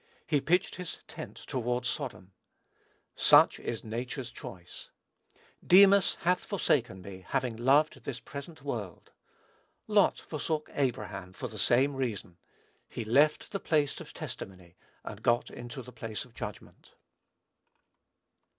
[0.25, 2.31] "He pitched his tent toward Sodom."
[3.15, 4.89] Such is nature's choice!
[5.63, 9.11] "Demas hath forsaken me, having loved this present world."
[9.85, 12.39] Lot forsook Abraham for the same reason.
[12.89, 16.95] He left the place of testimony, and got into the place of judgment.